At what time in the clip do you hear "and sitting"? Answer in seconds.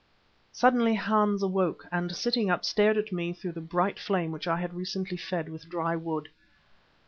1.91-2.49